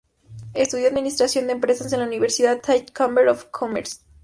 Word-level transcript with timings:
Estudió 0.55 0.87
administración 0.87 1.45
de 1.45 1.53
empresas 1.53 1.93
en 1.93 1.99
la 1.99 2.07
University 2.07 2.49
Thai 2.63 2.85
Chamber 2.87 3.27
of 3.27 3.45
Commerce. 3.51 3.97